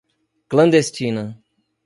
[0.49, 1.23] clandestina